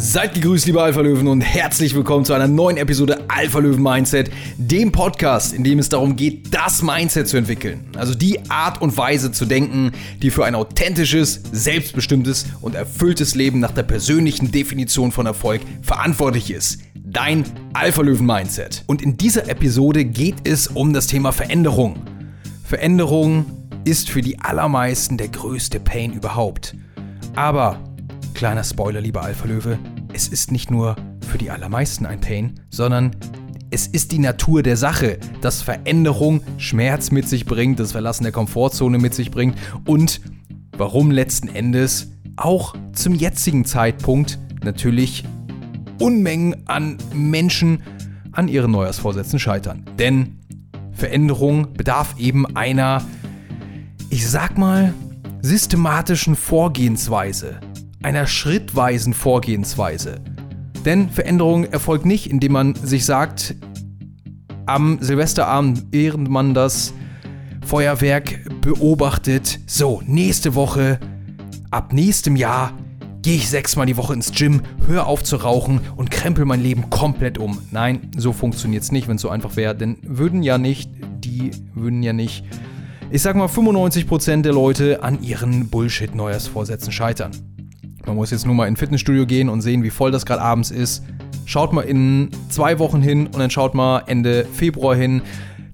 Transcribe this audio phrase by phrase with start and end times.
[0.00, 5.64] Seid gegrüßt, liebe Alpha-Löwen, und herzlich willkommen zu einer neuen Episode Alpha-Löwen-Mindset, dem Podcast, in
[5.64, 7.84] dem es darum geht, das Mindset zu entwickeln.
[7.96, 9.90] Also die Art und Weise zu denken,
[10.22, 16.52] die für ein authentisches, selbstbestimmtes und erfülltes Leben nach der persönlichen Definition von Erfolg verantwortlich
[16.52, 16.78] ist.
[16.94, 18.84] Dein Alpha-Löwen-Mindset.
[18.86, 21.96] Und in dieser Episode geht es um das Thema Veränderung.
[22.62, 23.46] Veränderung
[23.84, 26.76] ist für die allermeisten der größte Pain überhaupt.
[27.34, 27.87] Aber
[28.38, 29.80] Kleiner Spoiler, lieber Alpha-Löwe,
[30.12, 30.94] es ist nicht nur
[31.28, 33.16] für die allermeisten ein Pain, sondern
[33.72, 38.30] es ist die Natur der Sache, dass Veränderung Schmerz mit sich bringt, das Verlassen der
[38.30, 40.20] Komfortzone mit sich bringt und
[40.76, 45.24] warum letzten Endes auch zum jetzigen Zeitpunkt natürlich
[45.98, 47.82] Unmengen an Menschen
[48.30, 49.84] an ihren Neujahrsvorsätzen scheitern.
[49.98, 50.38] Denn
[50.92, 53.02] Veränderung bedarf eben einer,
[54.10, 54.94] ich sag mal,
[55.42, 57.58] systematischen Vorgehensweise
[58.02, 60.20] einer schrittweisen Vorgehensweise.
[60.84, 63.54] Denn Veränderung erfolgt nicht, indem man sich sagt,
[64.66, 66.92] am Silvesterabend, während man das
[67.66, 71.00] Feuerwerk beobachtet, so, nächste Woche,
[71.70, 72.72] ab nächstem Jahr
[73.22, 76.88] gehe ich sechsmal die Woche ins Gym, höre auf zu rauchen und krempel mein Leben
[76.88, 77.58] komplett um.
[77.70, 81.50] Nein, so funktioniert es nicht, wenn es so einfach wäre, denn würden ja nicht, die
[81.74, 82.44] würden ja nicht,
[83.10, 87.32] ich sag mal 95% der Leute an ihren Bullshit-Neujahrsvorsätzen scheitern.
[88.08, 90.40] Man muss jetzt nur mal in ein Fitnessstudio gehen und sehen, wie voll das gerade
[90.40, 91.04] abends ist.
[91.44, 95.20] Schaut mal in zwei Wochen hin und dann schaut mal Ende Februar hin.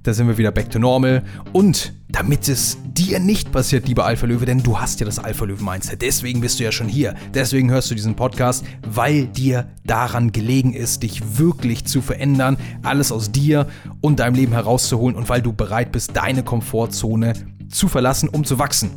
[0.03, 1.23] Da sind wir wieder back to normal.
[1.53, 5.45] Und damit es dir nicht passiert, lieber Alpha Löwe, denn du hast ja das Alpha
[5.45, 6.03] Löwe Mindset.
[6.03, 7.15] Deswegen bist du ja schon hier.
[7.33, 13.13] Deswegen hörst du diesen Podcast, weil dir daran gelegen ist, dich wirklich zu verändern, alles
[13.13, 13.69] aus dir
[14.01, 17.35] und deinem Leben herauszuholen und weil du bereit bist, deine Komfortzone
[17.71, 18.91] zu verlassen, um zu wachsen.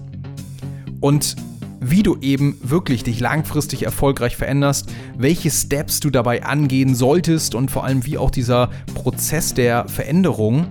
[1.02, 1.36] Und
[1.80, 7.72] wie du eben wirklich dich langfristig erfolgreich veränderst, welche Steps du dabei angehen solltest und
[7.72, 10.68] vor allem wie auch dieser Prozess der Veränderung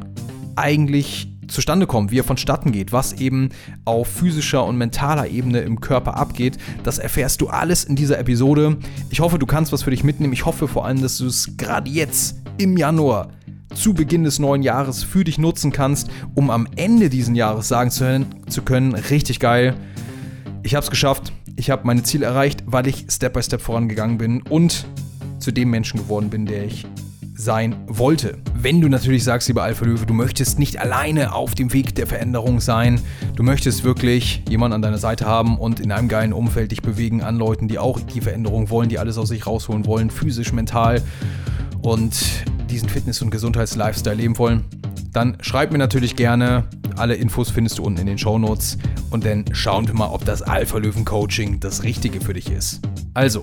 [0.57, 3.51] eigentlich zustande kommt, wie er vonstatten geht, was eben
[3.85, 8.77] auf physischer und mentaler Ebene im Körper abgeht, das erfährst du alles in dieser Episode.
[9.11, 10.33] Ich hoffe, du kannst was für dich mitnehmen.
[10.33, 13.29] Ich hoffe vor allem, dass du es gerade jetzt im Januar
[13.75, 17.91] zu Beginn des neuen Jahres für dich nutzen kannst, um am Ende dieses Jahres sagen
[17.91, 19.77] zu können, richtig geil,
[20.67, 21.33] ich habe es geschafft.
[21.55, 24.85] Ich habe meine Ziele erreicht, weil ich Step by Step vorangegangen bin und
[25.39, 26.85] zu dem Menschen geworden bin, der ich
[27.37, 28.39] sein wollte.
[28.53, 32.09] Wenn du natürlich sagst, lieber Alpha Löwe, du möchtest nicht alleine auf dem Weg der
[32.09, 33.01] Veränderung sein,
[33.37, 37.23] du möchtest wirklich jemanden an deiner Seite haben und in einem geilen Umfeld dich bewegen
[37.23, 41.01] an Leuten, die auch die Veränderung wollen, die alles aus sich rausholen wollen, physisch, mental
[41.83, 42.17] und
[42.71, 44.65] diesen Fitness- und Gesundheits-Lifestyle leben wollen,
[45.17, 46.65] dann schreib mir natürlich gerne.
[46.97, 48.77] Alle Infos findest du unten in den Show Notes.
[49.09, 52.83] Und dann schauen wir mal, ob das Alpha Löwen Coaching das Richtige für dich ist.
[53.15, 53.43] Also,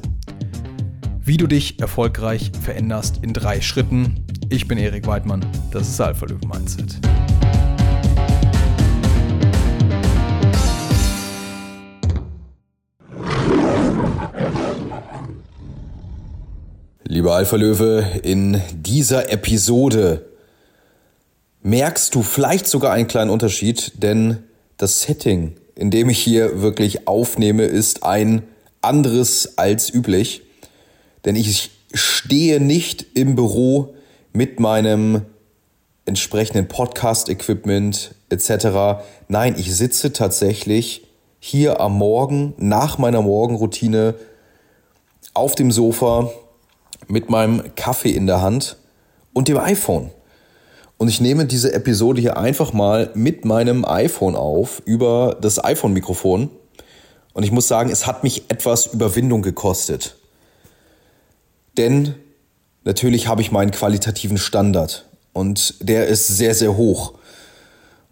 [1.20, 4.24] wie du dich erfolgreich veränderst in drei Schritten.
[4.50, 5.44] Ich bin Erik Weidmann.
[5.72, 7.00] Das ist Alpha Löwen Mindset.
[17.06, 20.33] Lieber Alpha Löwe, in dieser Episode
[21.64, 24.44] merkst du vielleicht sogar einen kleinen Unterschied, denn
[24.78, 28.44] das Setting, in dem ich hier wirklich aufnehme, ist ein
[28.82, 30.42] anderes als üblich.
[31.26, 33.96] Denn ich stehe nicht im Büro
[34.34, 35.22] mit meinem
[36.06, 39.04] entsprechenden Podcast-Equipment etc.
[39.30, 41.08] Nein, ich sitze tatsächlich
[41.40, 44.16] hier am Morgen nach meiner Morgenroutine
[45.34, 46.32] auf dem Sofa
[47.08, 48.78] mit meinem Kaffee in der Hand
[49.32, 50.12] und dem iPhone.
[51.04, 56.50] Und ich nehme diese Episode hier einfach mal mit meinem iPhone auf, über das iPhone-Mikrofon.
[57.34, 60.16] Und ich muss sagen, es hat mich etwas Überwindung gekostet.
[61.78, 62.16] Denn
[62.86, 65.06] natürlich habe ich meinen qualitativen Standard.
[65.34, 67.16] Und der ist sehr, sehr hoch.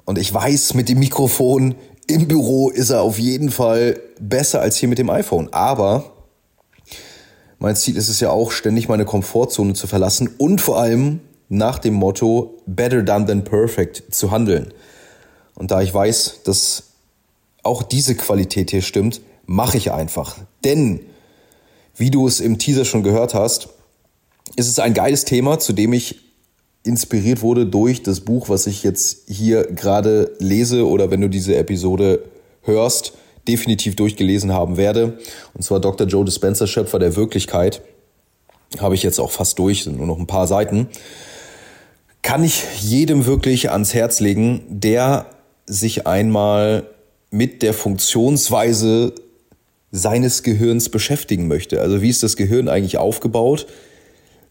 [0.03, 1.75] Und ich weiß, mit dem Mikrofon
[2.07, 5.47] im Büro ist er auf jeden Fall besser als hier mit dem iPhone.
[5.53, 6.11] Aber
[7.57, 11.21] mein Ziel ist es ja auch, ständig meine Komfortzone zu verlassen und vor allem
[11.51, 14.73] nach dem Motto Better Done Than Perfect zu handeln.
[15.53, 16.83] Und da ich weiß, dass
[17.61, 20.37] auch diese Qualität hier stimmt, mache ich einfach.
[20.63, 21.01] Denn,
[21.95, 23.67] wie du es im Teaser schon gehört hast,
[24.55, 26.21] ist es ein geiles Thema, zu dem ich
[26.83, 31.55] inspiriert wurde durch das Buch, was ich jetzt hier gerade lese oder wenn du diese
[31.57, 32.23] Episode
[32.61, 33.13] hörst,
[33.45, 35.19] definitiv durchgelesen haben werde.
[35.53, 36.07] Und zwar Dr.
[36.07, 37.81] Joe Dispenza, Schöpfer der Wirklichkeit.
[38.79, 40.87] Habe ich jetzt auch fast durch, sind nur noch ein paar Seiten
[42.21, 45.25] kann ich jedem wirklich ans Herz legen, der
[45.65, 46.87] sich einmal
[47.31, 49.13] mit der Funktionsweise
[49.91, 51.81] seines Gehirns beschäftigen möchte.
[51.81, 53.67] Also wie ist das Gehirn eigentlich aufgebaut?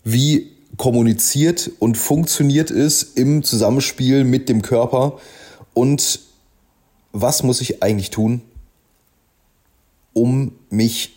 [0.05, 5.19] Wie kommuniziert und funktioniert es im Zusammenspiel mit dem Körper?
[5.75, 6.21] Und
[7.13, 8.43] was muss ich eigentlich tun,
[10.13, 11.17] um mich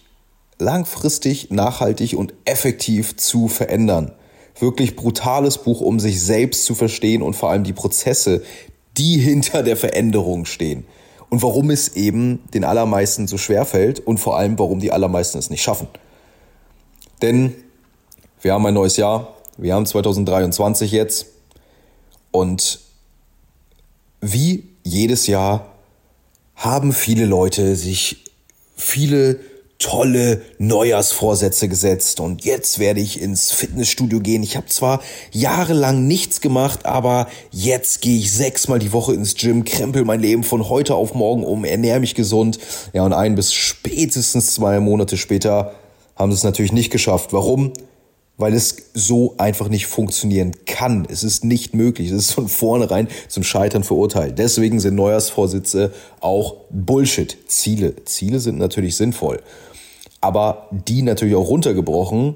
[0.59, 4.11] langfristig, nachhaltig und effektiv zu verändern?
[4.59, 8.43] Wirklich brutales Buch, um sich selbst zu verstehen und vor allem die Prozesse,
[8.97, 10.85] die hinter der Veränderung stehen
[11.29, 15.39] und warum es eben den allermeisten so schwer fällt und vor allem, warum die allermeisten
[15.39, 15.87] es nicht schaffen.
[17.23, 17.55] Denn
[18.41, 21.25] wir haben ein neues Jahr, wir haben 2023 jetzt
[22.29, 22.81] und
[24.21, 25.73] wie jedes Jahr
[26.55, 28.25] haben viele Leute sich
[28.75, 29.39] viele
[29.83, 34.41] tolle Neujahrsvorsätze gesetzt und jetzt werde ich ins Fitnessstudio gehen.
[34.41, 35.01] Ich habe zwar
[35.31, 40.43] jahrelang nichts gemacht, aber jetzt gehe ich sechsmal die Woche ins Gym, krempel mein Leben
[40.43, 42.59] von heute auf morgen um, ernähre mich gesund.
[42.93, 45.73] Ja, und ein bis spätestens zwei Monate später
[46.15, 47.33] haben sie es natürlich nicht geschafft.
[47.33, 47.73] Warum?
[48.35, 51.07] weil es so einfach nicht funktionieren kann.
[51.07, 52.09] Es ist nicht möglich.
[52.09, 54.39] Es ist von vornherein zum Scheitern verurteilt.
[54.39, 57.37] Deswegen sind Neujahrsvorsitze auch Bullshit.
[57.47, 57.93] Ziele.
[58.05, 59.39] Ziele sind natürlich sinnvoll
[60.23, 62.35] aber die natürlich auch runtergebrochen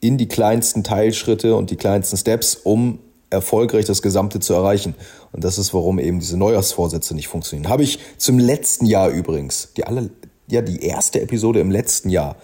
[0.00, 2.98] in die kleinsten Teilschritte und die kleinsten Steps, um
[3.30, 4.94] erfolgreich das Gesamte zu erreichen.
[5.32, 7.70] Und das ist, warum eben diese Neujahrsvorsätze nicht funktionieren.
[7.70, 10.10] Habe ich zum letzten Jahr übrigens, die alle,
[10.48, 12.36] ja, die erste Episode im letzten Jahr,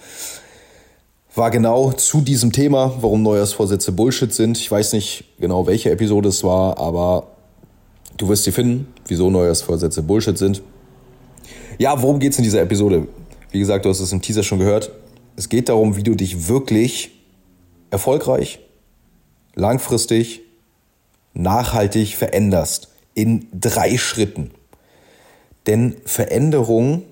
[1.35, 4.57] war genau zu diesem Thema, warum Neujahrsvorsätze Bullshit sind.
[4.57, 7.27] Ich weiß nicht genau, welche Episode es war, aber
[8.17, 10.63] du wirst sie finden, wieso Neujahrsvorsätze Bullshit sind.
[11.77, 13.07] Ja, worum geht es in dieser Episode?
[13.51, 14.93] Wie gesagt, du hast es im Teaser schon gehört.
[15.37, 17.11] Es geht darum, wie du dich wirklich
[17.91, 18.61] erfolgreich,
[19.55, 20.43] langfristig,
[21.35, 22.89] nachhaltig veränderst.
[23.15, 24.53] In drei Schritten.
[25.67, 27.03] Denn Veränderung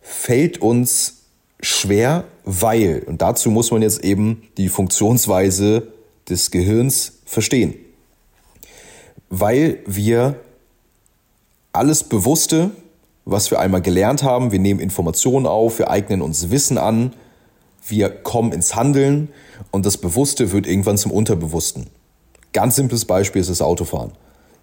[0.00, 1.24] fällt uns
[1.60, 5.88] schwer, weil, und dazu muss man jetzt eben die Funktionsweise
[6.28, 7.74] des Gehirns verstehen.
[9.30, 10.36] Weil wir
[11.72, 12.70] alles Bewusste
[13.24, 14.52] was wir einmal gelernt haben.
[14.52, 17.12] Wir nehmen Informationen auf, wir eignen uns Wissen an,
[17.86, 19.28] wir kommen ins Handeln
[19.70, 21.88] und das Bewusste wird irgendwann zum Unterbewussten.
[22.52, 24.12] Ganz simples Beispiel ist das Autofahren.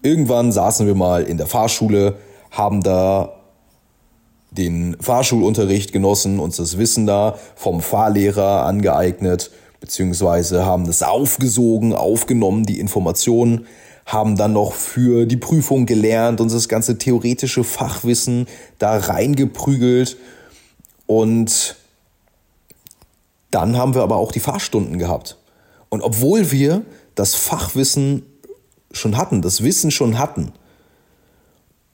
[0.02, 2.16] Irgendwann saßen wir mal in der Fahrschule,
[2.50, 3.34] haben da
[4.50, 12.66] den Fahrschulunterricht genossen, uns das Wissen da vom Fahrlehrer angeeignet, beziehungsweise haben das aufgesogen, aufgenommen,
[12.66, 13.66] die Informationen,
[14.06, 18.48] haben dann noch für die Prüfung gelernt und das ganze theoretische Fachwissen
[18.80, 20.18] da reingeprügelt.
[21.06, 21.76] Und
[23.52, 25.38] dann haben wir aber auch die Fahrstunden gehabt.
[25.90, 26.84] Und obwohl wir
[27.16, 28.24] das Fachwissen
[28.92, 30.54] schon hatten, das Wissen schon hatten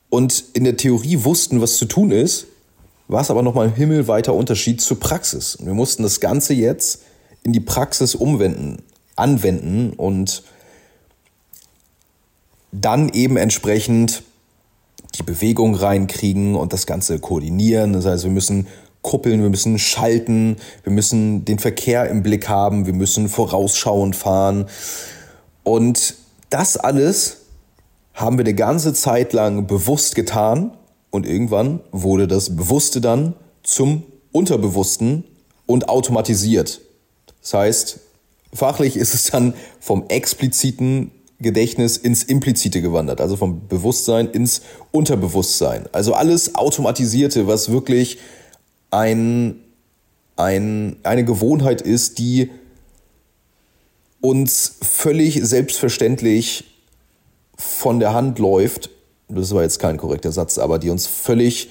[0.10, 2.48] und in der Theorie wussten, was zu tun ist,
[3.07, 5.56] war es aber nochmal ein himmelweiter Unterschied zur Praxis.
[5.56, 7.01] Und wir mussten das Ganze jetzt
[7.44, 8.83] in die Praxis umwenden,
[9.15, 10.44] anwenden und
[12.71, 14.23] dann eben entsprechend
[15.15, 17.93] die Bewegung reinkriegen und das Ganze koordinieren.
[17.93, 18.67] Das heißt, wir müssen
[19.01, 24.65] kuppeln, wir müssen schalten, wir müssen den Verkehr im Blick haben, wir müssen vorausschauend fahren.
[25.63, 26.15] Und
[26.49, 27.37] das alles
[28.13, 30.71] haben wir eine ganze Zeit lang bewusst getan
[31.09, 33.33] und irgendwann wurde das Bewusste dann
[33.63, 35.24] zum Unterbewussten
[35.65, 36.81] und automatisiert.
[37.41, 38.00] Das heißt,
[38.53, 45.86] fachlich ist es dann vom expliziten Gedächtnis ins Implizite gewandert, also vom Bewusstsein ins Unterbewusstsein.
[45.91, 48.17] Also alles Automatisierte, was wirklich
[48.89, 49.60] ein,
[50.36, 52.50] ein, eine Gewohnheit ist, die
[54.20, 56.65] uns völlig selbstverständlich
[57.56, 58.89] von der Hand läuft.
[59.27, 61.70] Das war jetzt kein korrekter Satz, aber die uns völlig,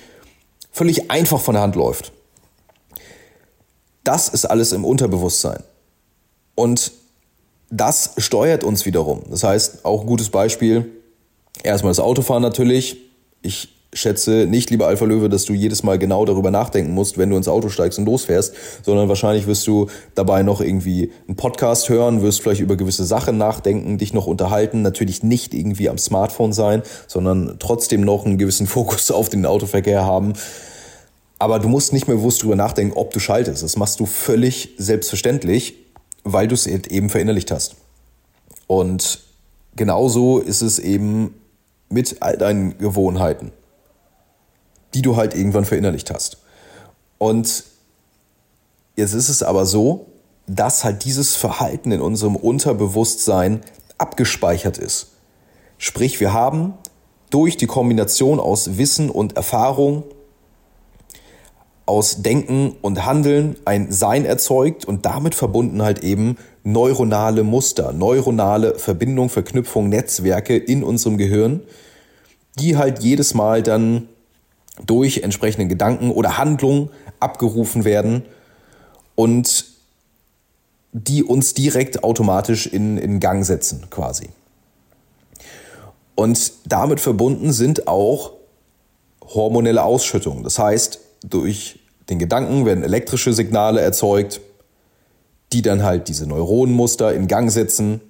[0.71, 2.13] völlig einfach von der Hand läuft.
[4.05, 5.65] Das ist alles im Unterbewusstsein.
[6.55, 6.93] Und
[7.71, 9.23] das steuert uns wiederum.
[9.31, 10.91] Das heißt, auch ein gutes Beispiel,
[11.63, 12.99] erstmal das Autofahren natürlich.
[13.43, 17.31] Ich schätze nicht, lieber Alpha Löwe, dass du jedes Mal genau darüber nachdenken musst, wenn
[17.31, 21.89] du ins Auto steigst und losfährst, sondern wahrscheinlich wirst du dabei noch irgendwie einen Podcast
[21.89, 26.53] hören, wirst vielleicht über gewisse Sachen nachdenken, dich noch unterhalten, natürlich nicht irgendwie am Smartphone
[26.53, 30.35] sein, sondern trotzdem noch einen gewissen Fokus auf den Autoverkehr haben.
[31.39, 33.63] Aber du musst nicht mehr bewusst darüber nachdenken, ob du schaltest.
[33.63, 35.86] Das machst du völlig selbstverständlich
[36.27, 37.77] weil du es eben verinnerlicht hast.
[38.67, 39.21] Und
[39.77, 41.35] genauso ist es eben
[41.89, 43.53] mit all deinen Gewohnheiten,
[44.93, 46.39] die du halt irgendwann verinnerlicht hast.
[47.19, 47.65] Und
[48.97, 50.07] jetzt ist es aber so,
[50.49, 53.63] dass halt dieses Verhalten in unserem Unterbewusstsein
[53.99, 55.13] abgespeichert ist.
[55.79, 56.75] Sprich, wir haben
[57.31, 60.05] durch die Kombination aus Wissen und Erfahrung
[61.87, 68.75] aus Denken und Handeln ein Sein erzeugt und damit verbunden halt eben neuronale Muster, neuronale
[68.75, 71.63] Verbindung, Verknüpfung, Netzwerke in unserem Gehirn,
[72.59, 74.09] die halt jedes Mal dann
[74.85, 76.91] durch entsprechende Gedanken oder Handlungen
[77.21, 78.25] abgerufen werden
[79.15, 79.65] und
[80.93, 84.29] die uns direkt automatisch in, in Gang setzen quasi.
[86.17, 88.33] Und damit verbunden sind auch
[89.23, 90.43] hormonelle Ausschüttungen.
[90.43, 94.41] Das heißt, durch den Gedanken werden elektrische Signale erzeugt,
[95.53, 98.01] die dann halt diese Neuronenmuster in Gang setzen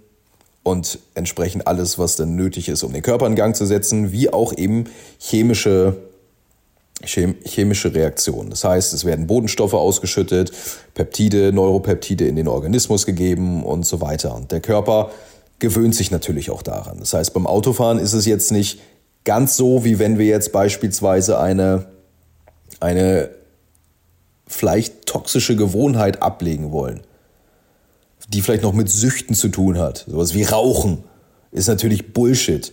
[0.63, 4.33] und entsprechend alles, was dann nötig ist, um den Körper in Gang zu setzen, wie
[4.33, 4.85] auch eben
[5.19, 5.97] chemische,
[7.05, 8.51] chemische Reaktionen.
[8.51, 10.53] Das heißt, es werden Bodenstoffe ausgeschüttet,
[10.95, 14.35] Peptide, Neuropeptide in den Organismus gegeben und so weiter.
[14.35, 15.11] Und der Körper
[15.59, 16.99] gewöhnt sich natürlich auch daran.
[16.99, 18.81] Das heißt, beim Autofahren ist es jetzt nicht
[19.25, 21.87] ganz so, wie wenn wir jetzt beispielsweise eine,
[22.81, 23.31] eine
[24.47, 27.01] vielleicht toxische Gewohnheit ablegen wollen,
[28.29, 30.05] die vielleicht noch mit Süchten zu tun hat.
[30.09, 31.05] Sowas wie Rauchen
[31.51, 32.73] ist natürlich Bullshit.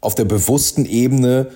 [0.00, 1.48] Auf der bewussten Ebene,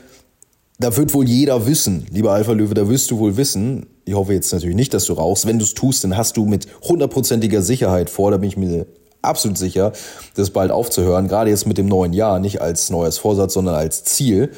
[0.79, 4.33] da wird wohl jeder wissen, lieber Alpha Löwe, da wirst du wohl wissen, ich hoffe
[4.33, 5.47] jetzt natürlich nicht, dass du rauchst.
[5.47, 8.87] Wenn du es tust, dann hast du mit hundertprozentiger Sicherheit vor, da bin ich mir
[9.23, 9.93] absolut sicher,
[10.35, 14.05] das bald aufzuhören, gerade jetzt mit dem neuen Jahr, nicht als neues Vorsatz, sondern als
[14.05, 14.53] Ziel,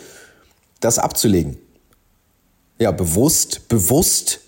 [0.80, 1.58] das abzulegen.
[2.78, 4.40] Ja, bewusst, bewusst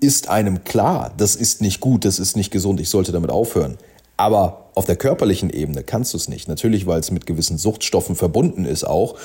[0.00, 3.76] ist einem klar, das ist nicht gut, das ist nicht gesund, ich sollte damit aufhören.
[4.16, 6.48] Aber auf der körperlichen Ebene kannst du es nicht.
[6.48, 9.16] Natürlich, weil es mit gewissen Suchtstoffen verbunden ist auch.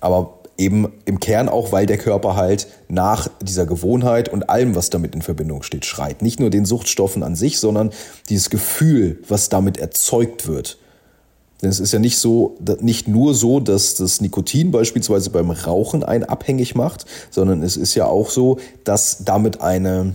[0.00, 4.90] Aber eben im Kern auch, weil der Körper halt nach dieser Gewohnheit und allem, was
[4.90, 6.22] damit in Verbindung steht, schreit.
[6.22, 7.90] Nicht nur den Suchtstoffen an sich, sondern
[8.28, 10.78] dieses Gefühl, was damit erzeugt wird.
[11.64, 16.04] Denn es ist ja nicht so, nicht nur so, dass das Nikotin beispielsweise beim Rauchen
[16.04, 20.14] einen abhängig macht, sondern es ist ja auch so, dass damit eine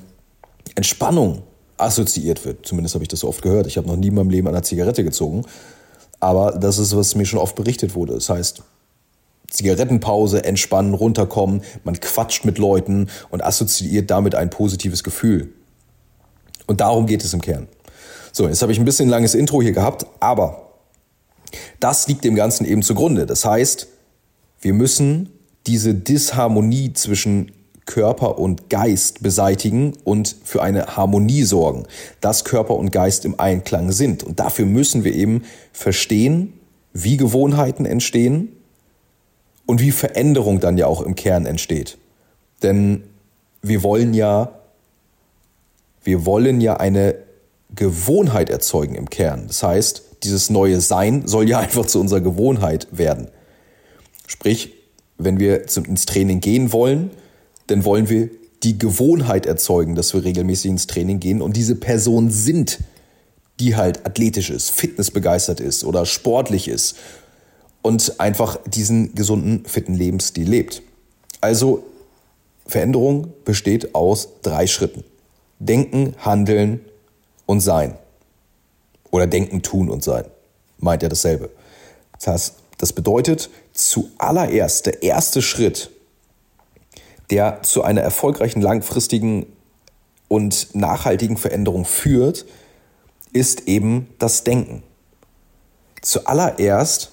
[0.76, 1.42] Entspannung
[1.78, 2.68] assoziiert wird.
[2.68, 3.66] Zumindest habe ich das oft gehört.
[3.66, 5.44] Ich habe noch nie in meinem Leben eine Zigarette gezogen.
[6.20, 8.14] Aber das ist, was mir schon oft berichtet wurde.
[8.14, 8.62] Das heißt,
[9.50, 15.52] Zigarettenpause, entspannen, runterkommen, man quatscht mit Leuten und assoziiert damit ein positives Gefühl.
[16.68, 17.68] Und darum geht es im Kern.
[18.34, 20.69] So, jetzt habe ich ein bisschen langes Intro hier gehabt, aber
[21.80, 23.26] das liegt dem Ganzen eben zugrunde.
[23.26, 23.88] Das heißt,
[24.62, 25.30] wir müssen
[25.68, 27.52] diese Disharmonie zwischen
[27.86, 31.88] Körper und Geist beseitigen und für eine Harmonie sorgen,
[32.22, 34.24] dass Körper und Geist im Einklang sind.
[34.24, 36.54] Und dafür müssen wir eben verstehen,
[36.94, 38.50] wie Gewohnheiten entstehen
[39.66, 41.98] und wie Veränderung dann ja auch im Kern entsteht.
[42.62, 43.04] Denn
[43.64, 44.60] wir wollen ja,
[46.04, 47.16] wir wollen ja eine
[47.76, 49.46] Gewohnheit erzeugen im Kern.
[49.48, 53.28] Das heißt, dieses neue Sein soll ja einfach zu unserer Gewohnheit werden.
[54.28, 54.74] Sprich,
[55.18, 57.12] wenn wir ins Training gehen wollen,
[57.68, 58.30] dann wollen wir
[58.64, 62.80] die Gewohnheit erzeugen, dass wir regelmäßig ins Training gehen und diese Person sind,
[63.60, 66.96] die halt athletisch ist, fitnessbegeistert ist oder sportlich ist
[67.82, 70.82] und einfach diesen gesunden, fitten Lebensstil lebt.
[71.42, 71.84] Also
[72.66, 75.04] Veränderung besteht aus drei Schritten.
[75.60, 76.82] Denken, Handeln
[77.46, 77.96] und Sein.
[79.12, 80.26] Oder Denken, Tun und Sein.
[80.78, 81.50] Meint ja dasselbe.
[82.14, 85.92] Das heißt, das bedeutet, zuallererst der erste Schritt,
[87.30, 89.46] der zu einer erfolgreichen, langfristigen
[90.28, 92.46] und nachhaltigen Veränderung führt,
[93.34, 94.84] ist eben das Denken.
[96.02, 97.12] Zuallererst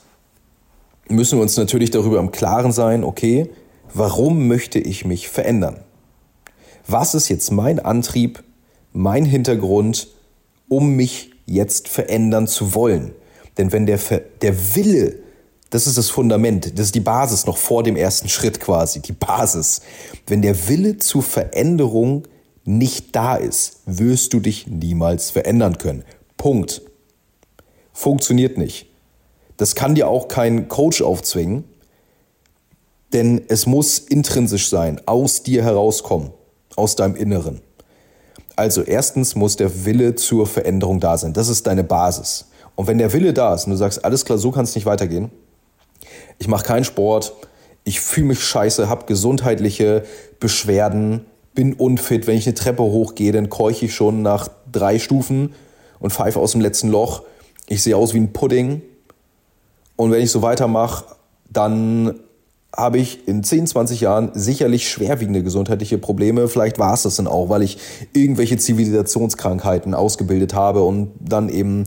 [1.08, 3.50] müssen wir uns natürlich darüber im Klaren sein, okay,
[3.92, 5.80] warum möchte ich mich verändern?
[6.86, 8.44] Was ist jetzt mein Antrieb,
[8.92, 10.08] mein Hintergrund,
[10.68, 13.12] um mich jetzt verändern zu wollen?
[13.58, 13.98] Denn wenn der,
[14.42, 15.16] der Wille,
[15.70, 19.12] das ist das Fundament, das ist die Basis noch vor dem ersten Schritt quasi, die
[19.12, 19.80] Basis.
[20.26, 22.24] Wenn der Wille zur Veränderung
[22.64, 26.04] nicht da ist, wirst du dich niemals verändern können.
[26.36, 26.82] Punkt.
[27.92, 28.86] Funktioniert nicht.
[29.56, 31.64] Das kann dir auch kein Coach aufzwingen,
[33.12, 36.30] denn es muss intrinsisch sein, aus dir herauskommen,
[36.74, 37.62] aus deinem Inneren.
[38.56, 41.32] Also erstens muss der Wille zur Veränderung da sein.
[41.32, 42.46] Das ist deine Basis.
[42.74, 44.86] Und wenn der Wille da ist und du sagst, alles klar, so kann es nicht
[44.86, 45.30] weitergehen,
[46.38, 47.34] ich mache keinen Sport,
[47.84, 50.04] ich fühle mich scheiße, habe gesundheitliche
[50.40, 55.54] Beschwerden, bin unfit, wenn ich eine Treppe hochgehe, dann keuche ich schon nach drei Stufen
[56.00, 57.22] und pfeife aus dem letzten Loch.
[57.68, 58.82] Ich sehe aus wie ein Pudding,
[59.96, 61.04] und wenn ich so weitermache,
[61.50, 62.20] dann
[62.76, 66.46] habe ich in 10, 20 Jahren sicherlich schwerwiegende gesundheitliche Probleme.
[66.48, 67.78] Vielleicht war es das dann auch, weil ich
[68.12, 71.86] irgendwelche Zivilisationskrankheiten ausgebildet habe und dann eben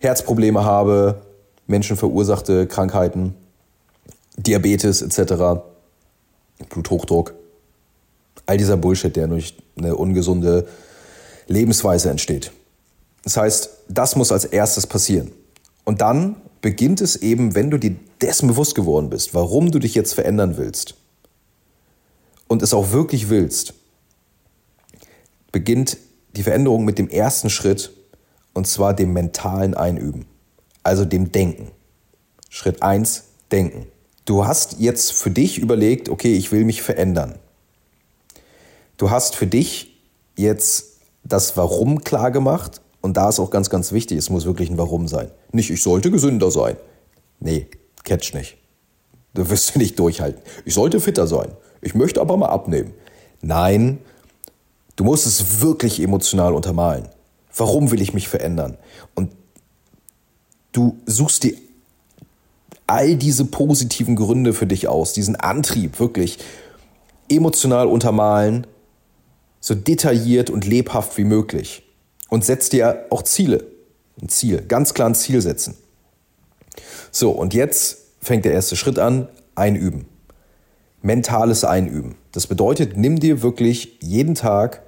[0.00, 1.22] Herzprobleme habe,
[1.66, 3.34] menschenverursachte Krankheiten,
[4.36, 5.62] Diabetes etc.,
[6.68, 7.34] Bluthochdruck.
[8.46, 10.66] All dieser Bullshit, der durch eine ungesunde
[11.46, 12.50] Lebensweise entsteht.
[13.22, 15.30] Das heißt, das muss als erstes passieren.
[15.84, 19.94] Und dann beginnt es eben, wenn du dir dessen bewusst geworden bist, warum du dich
[19.94, 20.94] jetzt verändern willst
[22.48, 23.74] und es auch wirklich willst,
[25.52, 25.98] beginnt
[26.34, 27.90] die Veränderung mit dem ersten Schritt
[28.54, 30.24] und zwar dem mentalen Einüben,
[30.82, 31.70] also dem Denken.
[32.48, 33.84] Schritt 1, Denken.
[34.24, 37.34] Du hast jetzt für dich überlegt, okay, ich will mich verändern.
[38.96, 40.00] Du hast für dich
[40.34, 44.70] jetzt das Warum klar gemacht und da ist auch ganz, ganz wichtig, es muss wirklich
[44.70, 45.30] ein Warum sein.
[45.52, 46.78] Nicht, ich sollte gesünder sein.
[47.38, 47.66] Nee,
[48.02, 48.56] catch nicht.
[49.34, 50.40] Du wirst nicht durchhalten.
[50.64, 51.48] Ich sollte fitter sein.
[51.82, 52.94] Ich möchte aber mal abnehmen.
[53.42, 53.98] Nein,
[54.96, 57.10] du musst es wirklich emotional untermalen.
[57.54, 58.78] Warum will ich mich verändern?
[59.14, 59.32] Und
[60.72, 61.52] du suchst dir
[62.86, 66.38] all diese positiven Gründe für dich aus, diesen Antrieb wirklich
[67.28, 68.66] emotional untermalen,
[69.60, 71.83] so detailliert und lebhaft wie möglich
[72.34, 73.64] und setz dir auch Ziele.
[74.20, 75.76] Ein Ziel, ganz klar ein Ziel setzen.
[77.12, 80.06] So, und jetzt fängt der erste Schritt an, einüben.
[81.00, 82.16] Mentales Einüben.
[82.32, 84.82] Das bedeutet, nimm dir wirklich jeden Tag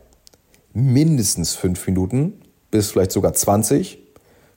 [0.75, 2.33] mindestens fünf Minuten
[2.73, 4.01] bis vielleicht sogar 20.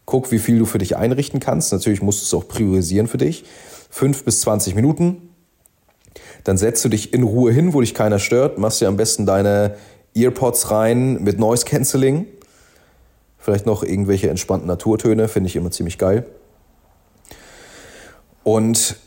[0.06, 1.72] Guck, wie viel du für dich einrichten kannst.
[1.72, 3.44] Natürlich musst du es auch priorisieren für dich.
[3.92, 5.30] Fünf bis 20 Minuten.
[6.44, 8.58] Dann setzt du dich in Ruhe hin, wo dich keiner stört.
[8.58, 9.76] Machst dir am besten deine
[10.16, 12.26] Earpods rein mit Noise Cancelling
[13.40, 16.26] Vielleicht noch irgendwelche entspannten Naturtöne, finde ich immer ziemlich geil.
[18.44, 18.98] Und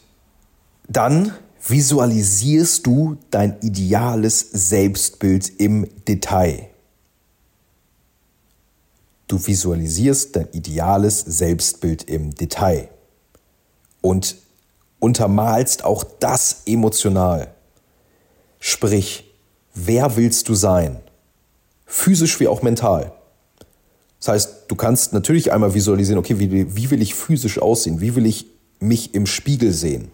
[0.89, 1.33] dann
[1.67, 6.69] visualisierst du dein ideales Selbstbild im Detail.
[9.29, 12.89] Du visualisierst dein ideales Selbstbild im Detail
[14.01, 14.37] und
[14.99, 17.55] untermalst auch das emotional.
[18.59, 19.33] Sprich,
[19.75, 21.01] wer willst du sein?
[21.87, 23.13] Physisch wie auch mental.
[24.23, 28.01] Das heißt, du kannst natürlich einmal visualisieren, okay, wie, wie will ich physisch aussehen?
[28.01, 28.47] Wie will ich
[28.79, 30.13] mich im Spiegel sehen?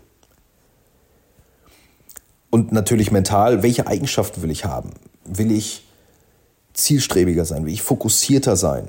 [2.48, 4.92] Und natürlich mental, welche Eigenschaften will ich haben?
[5.26, 5.86] Will ich
[6.72, 7.66] zielstrebiger sein?
[7.66, 8.88] Will ich fokussierter sein?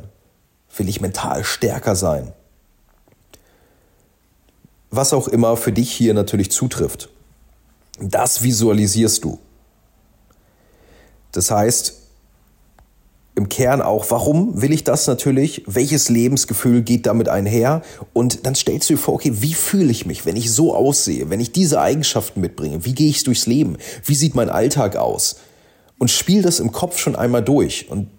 [0.77, 2.31] Will ich mental stärker sein?
[4.89, 7.09] Was auch immer für dich hier natürlich zutrifft.
[7.99, 9.37] Das visualisierst du.
[11.33, 11.98] Das heißt,
[13.39, 15.63] im Kern auch, warum will ich das natürlich?
[15.65, 17.81] Welches Lebensgefühl geht damit einher?
[18.11, 21.29] Und dann stellst du dir vor, okay, wie fühle ich mich, wenn ich so aussehe,
[21.29, 22.83] wenn ich diese Eigenschaften mitbringe?
[22.83, 23.77] Wie gehe ich durchs Leben?
[24.03, 25.37] Wie sieht mein Alltag aus?
[25.97, 27.89] Und spiel das im Kopf schon einmal durch.
[27.89, 28.09] Und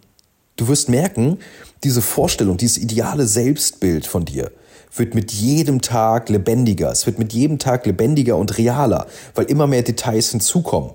[0.56, 1.38] du wirst merken,
[1.84, 4.50] diese Vorstellung, dieses ideale Selbstbild von dir
[4.96, 6.90] wird mit jedem Tag lebendiger.
[6.90, 10.92] Es wird mit jedem Tag lebendiger und realer, weil immer mehr Details hinzukommen.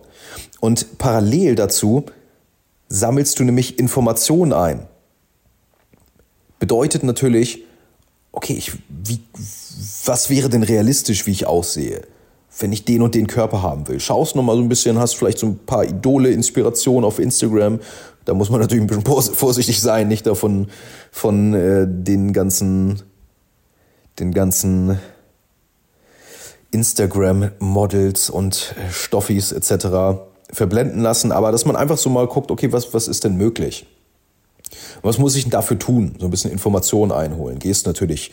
[0.59, 2.05] Und parallel dazu
[2.87, 4.87] sammelst du nämlich Informationen ein.
[6.59, 7.63] Bedeutet natürlich,
[8.31, 9.19] okay, ich, wie,
[10.05, 12.01] was wäre denn realistisch, wie ich aussehe,
[12.59, 13.99] wenn ich den und den Körper haben will?
[13.99, 17.79] Schaust noch mal so ein bisschen, hast vielleicht so ein paar Idole, Inspirationen auf Instagram.
[18.23, 20.67] Da muss man natürlich ein bisschen vorsichtig sein, nicht davon
[21.11, 23.01] von äh, den ganzen,
[24.19, 24.99] den ganzen
[26.71, 32.93] Instagram-Models und Stoffis etc verblenden lassen, aber dass man einfach so mal guckt, okay, was,
[32.93, 33.85] was ist denn möglich?
[35.01, 36.15] Was muss ich denn dafür tun?
[36.19, 37.59] So ein bisschen Informationen einholen.
[37.59, 38.31] Gehst natürlich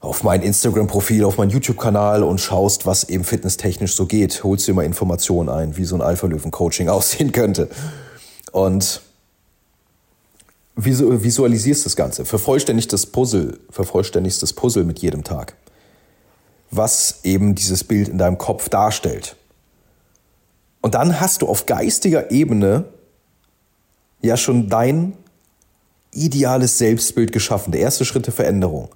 [0.00, 4.42] auf mein Instagram-Profil, auf meinen YouTube-Kanal und schaust, was eben fitnesstechnisch so geht.
[4.42, 7.68] Holst dir mal Informationen ein, wie so ein Alpha-Löwen-Coaching aussehen könnte.
[8.50, 9.00] Und
[10.74, 12.24] visualisierst das Ganze.
[12.24, 15.54] Vervollständigst das Puzzle, vervollständigst das Puzzle mit jedem Tag.
[16.70, 19.36] Was eben dieses Bild in deinem Kopf darstellt.
[20.82, 22.84] Und dann hast du auf geistiger Ebene
[24.20, 25.14] ja schon dein
[26.12, 28.90] ideales Selbstbild geschaffen, der erste Schritt der Veränderung.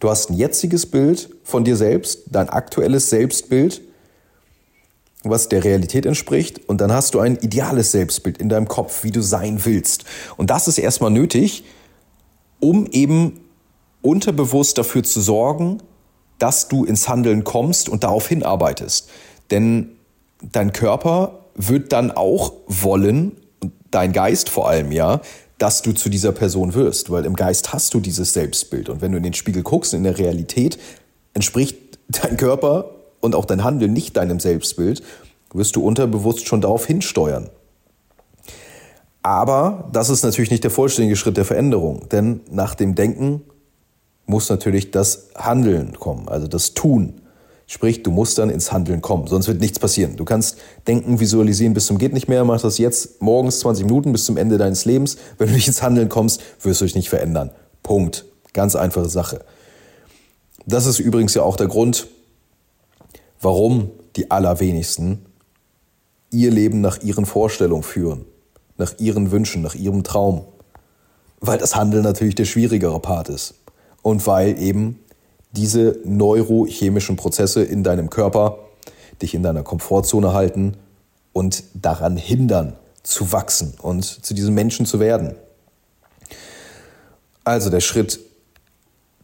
[0.00, 3.82] Du hast ein jetziges Bild von dir selbst, dein aktuelles Selbstbild,
[5.22, 9.10] was der Realität entspricht, und dann hast du ein ideales Selbstbild in deinem Kopf, wie
[9.10, 10.04] du sein willst.
[10.38, 11.64] Und das ist erstmal nötig,
[12.58, 13.40] um eben
[14.00, 15.82] unterbewusst dafür zu sorgen,
[16.38, 19.10] dass du ins Handeln kommst und darauf hinarbeitest.
[19.50, 19.99] Denn
[20.42, 23.32] dein Körper wird dann auch wollen,
[23.90, 25.20] dein Geist vor allem, ja,
[25.58, 28.88] dass du zu dieser Person wirst, weil im Geist hast du dieses Selbstbild.
[28.88, 30.78] Und wenn du in den Spiegel guckst, in der Realität
[31.34, 31.76] entspricht
[32.08, 35.02] dein Körper und auch dein Handeln nicht deinem Selbstbild,
[35.52, 37.50] wirst du unterbewusst schon darauf hinsteuern.
[39.22, 43.42] Aber das ist natürlich nicht der vollständige Schritt der Veränderung, denn nach dem Denken
[44.24, 47.19] muss natürlich das Handeln kommen, also das Tun.
[47.72, 50.16] Sprich, du musst dann ins Handeln kommen, sonst wird nichts passieren.
[50.16, 54.10] Du kannst denken, visualisieren bis zum geht nicht mehr, mach das jetzt morgens 20 Minuten
[54.10, 55.18] bis zum Ende deines Lebens.
[55.38, 57.52] Wenn du nicht ins Handeln kommst, wirst du dich nicht verändern.
[57.84, 58.24] Punkt.
[58.54, 59.44] Ganz einfache Sache.
[60.66, 62.08] Das ist übrigens ja auch der Grund,
[63.40, 65.24] warum die allerwenigsten
[66.32, 68.24] ihr Leben nach ihren Vorstellungen führen,
[68.78, 70.44] nach ihren Wünschen, nach ihrem Traum.
[71.38, 73.54] Weil das Handeln natürlich der schwierigere Part ist.
[74.02, 74.98] Und weil eben
[75.52, 78.58] diese neurochemischen Prozesse in deinem Körper
[79.20, 80.76] dich in deiner Komfortzone halten
[81.32, 85.34] und daran hindern, zu wachsen und zu diesem Menschen zu werden.
[87.44, 88.20] Also der Schritt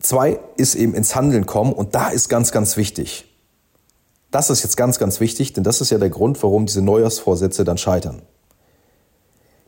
[0.01, 3.27] zwei ist eben ins Handeln kommen und da ist ganz, ganz wichtig.
[4.31, 7.65] Das ist jetzt ganz, ganz wichtig, denn das ist ja der Grund, warum diese Neujahrsvorsätze
[7.65, 8.23] dann scheitern.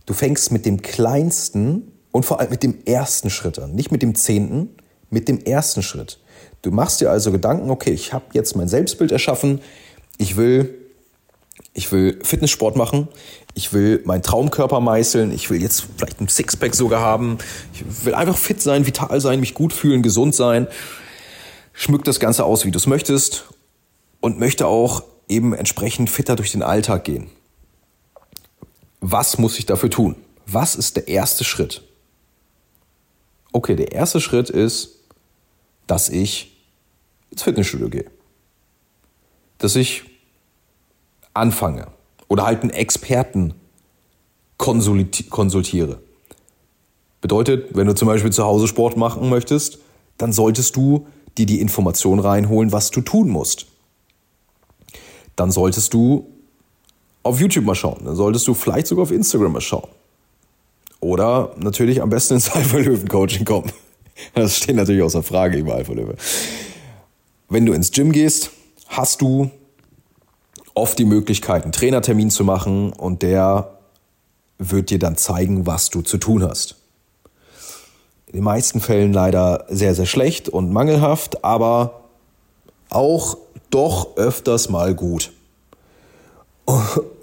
[0.07, 4.03] Du fängst mit dem kleinsten und vor allem mit dem ersten Schritt an, nicht mit
[4.03, 4.71] dem zehnten,
[5.11, 6.19] mit dem ersten Schritt.
[6.63, 9.61] Du machst dir also Gedanken, okay, ich habe jetzt mein Selbstbild erschaffen,
[10.17, 10.75] ich will,
[11.73, 13.09] ich will Fitnesssport machen,
[13.55, 17.39] ich will meinen Traumkörper meißeln, ich will jetzt vielleicht ein Sixpack sogar haben,
[17.73, 20.67] ich will einfach fit sein, vital sein, mich gut fühlen, gesund sein.
[21.73, 23.45] Schmück das Ganze aus, wie du es möchtest
[24.21, 27.31] und möchte auch eben entsprechend fitter durch den Alltag gehen.
[29.01, 30.17] Was muss ich dafür tun?
[30.47, 31.83] Was ist der erste Schritt?
[33.53, 34.98] Okay, der erste Schritt ist,
[35.89, 36.57] dass ich
[37.33, 38.09] ins Fitnessstudio gehe.
[39.59, 40.05] Dass ich
[41.35, 41.89] anfange
[42.29, 43.55] oder halt einen Experten
[44.59, 46.01] konsultiere.
[47.21, 49.79] Bedeutet, wenn du zum Beispiel zu Hause Sport machen möchtest,
[50.19, 53.67] dann solltest du dir die Information reinholen, was du tun musst.
[55.37, 56.29] Dann solltest du
[57.23, 58.05] auf YouTube mal schauen.
[58.05, 59.89] Dann solltest du vielleicht sogar auf Instagram mal schauen.
[61.01, 63.71] Oder natürlich am besten ins Alpha Löwen Coaching kommen.
[64.35, 66.17] Das steht natürlich außer Frage im Alpha Löwe.
[67.49, 68.51] Wenn du ins Gym gehst,
[68.89, 69.51] hast du
[70.75, 73.79] oft die Möglichkeit, einen Trainertermin zu machen und der
[74.59, 76.77] wird dir dann zeigen, was du zu tun hast.
[78.27, 82.03] In den meisten Fällen leider sehr, sehr schlecht und mangelhaft, aber
[82.91, 83.39] auch
[83.71, 85.33] doch öfters mal gut.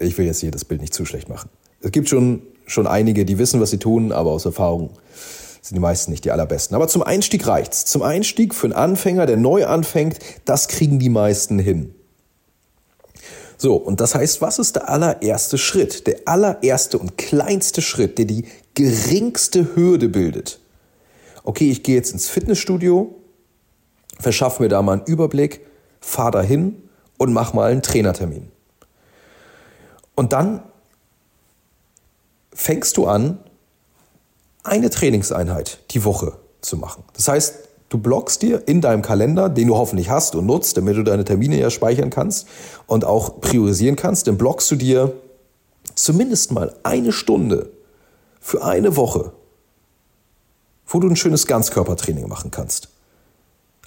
[0.00, 1.48] Ich will jetzt hier das Bild nicht zu schlecht machen.
[1.80, 4.90] Es gibt schon, schon einige, die wissen, was sie tun, aber aus Erfahrung
[5.66, 6.76] sind die meisten nicht die allerbesten.
[6.76, 7.84] Aber zum Einstieg reicht's.
[7.86, 11.92] Zum Einstieg für einen Anfänger, der neu anfängt, das kriegen die meisten hin.
[13.58, 16.06] So, und das heißt, was ist der allererste Schritt?
[16.06, 20.60] Der allererste und kleinste Schritt, der die geringste Hürde bildet.
[21.42, 23.16] Okay, ich gehe jetzt ins Fitnessstudio,
[24.20, 25.66] verschaffe mir da mal einen Überblick,
[26.00, 26.80] fahre dahin
[27.16, 28.52] und mach mal einen Trainertermin.
[30.14, 30.62] Und dann
[32.52, 33.38] fängst du an,
[34.66, 37.04] eine Trainingseinheit die Woche zu machen.
[37.14, 37.54] Das heißt,
[37.88, 41.24] du blockst dir in deinem Kalender, den du hoffentlich hast und nutzt, damit du deine
[41.24, 42.46] Termine ja speichern kannst
[42.86, 45.12] und auch priorisieren kannst, dann blockst du dir
[45.94, 47.70] zumindest mal eine Stunde
[48.40, 49.32] für eine Woche,
[50.86, 52.88] wo du ein schönes Ganzkörpertraining machen kannst.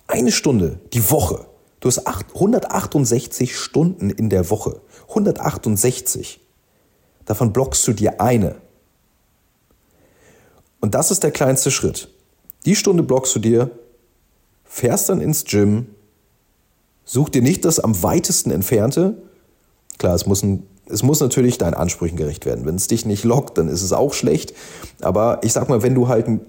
[0.07, 1.45] Eine Stunde die Woche.
[1.79, 4.81] Du hast 168 Stunden in der Woche.
[5.09, 6.41] 168.
[7.25, 8.55] Davon blockst du dir eine.
[10.81, 12.09] Und das ist der kleinste Schritt.
[12.65, 13.71] Die Stunde blockst du dir,
[14.63, 15.87] fährst dann ins Gym,
[17.05, 19.15] such dir nicht das am weitesten entfernte.
[19.97, 22.65] Klar, es muss, ein, es muss natürlich deinen Ansprüchen gerecht werden.
[22.65, 24.53] Wenn es dich nicht lockt, dann ist es auch schlecht.
[25.01, 26.41] Aber ich sag mal, wenn du halt ein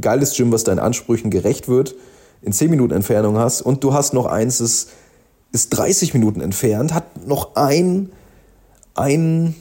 [0.00, 1.94] geiles Gym, was deinen Ansprüchen gerecht wird,
[2.42, 4.88] in 10 Minuten Entfernung hast und du hast noch eins, das
[5.52, 8.10] ist 30 Minuten entfernt, hat noch ein,
[8.94, 9.54] ein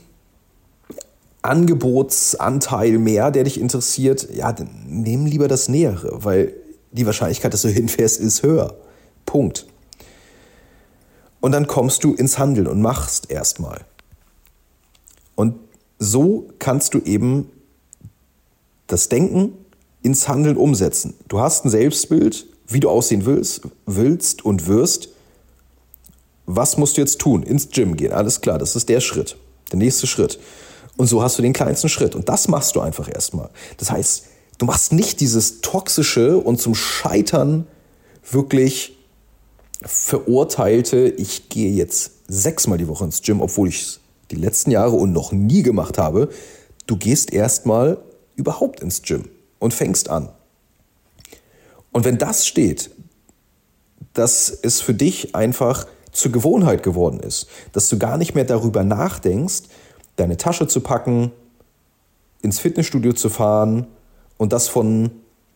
[1.43, 6.53] Angebotsanteil mehr, der dich interessiert, ja, dann nimm lieber das Nähere, weil
[6.91, 8.75] die Wahrscheinlichkeit, dass du hinfährst, ist höher.
[9.25, 9.67] Punkt.
[11.41, 13.81] Und dann kommst du ins Handeln und machst erstmal.
[15.35, 15.55] Und
[15.99, 17.49] so kannst du eben
[18.87, 19.53] das Denken
[20.01, 21.15] ins Handeln umsetzen.
[21.27, 25.09] Du hast ein Selbstbild, wie du aussehen willst, willst und wirst.
[26.45, 27.43] Was musst du jetzt tun?
[27.43, 29.37] Ins Gym gehen, alles klar, das ist der Schritt,
[29.71, 30.39] der nächste Schritt.
[30.97, 32.15] Und so hast du den kleinsten Schritt.
[32.15, 33.49] Und das machst du einfach erstmal.
[33.77, 34.25] Das heißt,
[34.57, 37.67] du machst nicht dieses toxische und zum Scheitern
[38.29, 38.97] wirklich
[39.81, 43.99] verurteilte, ich gehe jetzt sechsmal die Woche ins Gym, obwohl ich es
[44.31, 46.29] die letzten Jahre und noch nie gemacht habe.
[46.87, 47.97] Du gehst erstmal
[48.35, 49.29] überhaupt ins Gym
[49.59, 50.29] und fängst an.
[51.91, 52.91] Und wenn das steht,
[54.13, 58.83] dass es für dich einfach zur Gewohnheit geworden ist, dass du gar nicht mehr darüber
[58.83, 59.63] nachdenkst,
[60.15, 61.31] deine Tasche zu packen,
[62.41, 63.87] ins Fitnessstudio zu fahren
[64.37, 65.11] und das von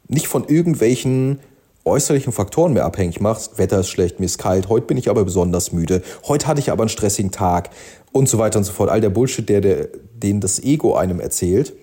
[0.07, 1.39] nicht von irgendwelchen
[1.83, 5.23] äußerlichen Faktoren mehr abhängig machst, Wetter ist schlecht, mir ist kalt, heute bin ich aber
[5.23, 7.69] besonders müde, heute hatte ich aber einen stressigen Tag
[8.11, 11.19] und so weiter und so fort, all der Bullshit, der, der, den das Ego einem
[11.19, 11.73] erzählt,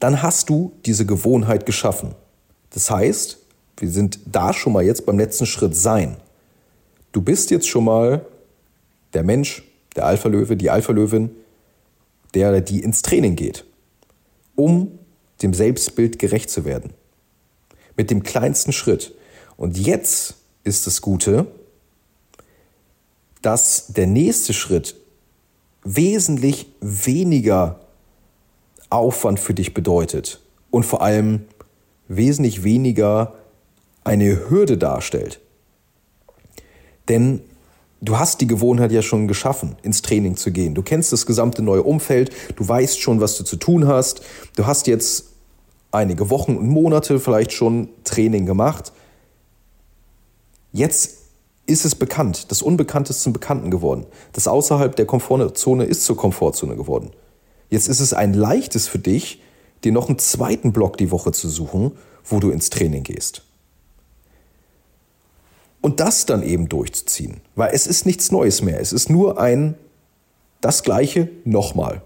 [0.00, 2.14] dann hast du diese Gewohnheit geschaffen.
[2.70, 3.38] Das heißt,
[3.78, 6.16] wir sind da schon mal jetzt beim letzten Schritt sein.
[7.12, 8.26] Du bist jetzt schon mal
[9.14, 9.62] der Mensch,
[9.96, 11.30] der Alpha-Löwe, die Alpha-Löwin,
[12.34, 13.64] der oder die ins Training geht,
[14.56, 14.98] um
[15.42, 16.92] dem Selbstbild gerecht zu werden.
[17.96, 19.14] Mit dem kleinsten Schritt.
[19.56, 21.46] Und jetzt ist das Gute,
[23.42, 24.96] dass der nächste Schritt
[25.84, 27.80] wesentlich weniger
[28.90, 31.44] Aufwand für dich bedeutet und vor allem
[32.08, 33.34] wesentlich weniger
[34.02, 35.40] eine Hürde darstellt.
[37.08, 37.42] Denn
[38.04, 40.74] du hast die Gewohnheit ja schon geschaffen, ins Training zu gehen.
[40.74, 44.22] Du kennst das gesamte neue Umfeld, du weißt schon, was du zu tun hast.
[44.56, 45.26] Du hast jetzt
[45.90, 48.92] einige Wochen und Monate vielleicht schon Training gemacht.
[50.72, 51.18] Jetzt
[51.66, 52.50] ist es bekannt.
[52.50, 54.06] Das Unbekannte ist zum Bekannten geworden.
[54.32, 57.10] Das außerhalb der Komfortzone ist zur Komfortzone geworden.
[57.70, 59.40] Jetzt ist es ein leichtes für dich,
[59.82, 61.92] dir noch einen zweiten Block die Woche zu suchen,
[62.24, 63.42] wo du ins Training gehst.
[65.84, 67.42] Und das dann eben durchzuziehen.
[67.56, 68.80] Weil es ist nichts Neues mehr.
[68.80, 69.74] Es ist nur ein
[70.62, 72.00] das gleiche nochmal.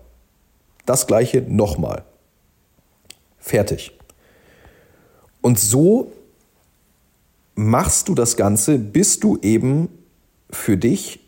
[0.85, 2.05] Das gleiche nochmal.
[3.39, 3.97] Fertig.
[5.43, 6.11] Und so
[7.55, 9.89] machst du das Ganze, bis du eben
[10.51, 11.21] für dich